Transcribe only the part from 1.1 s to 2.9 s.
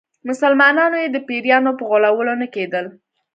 د پیرانو په غولولو نه کېدل.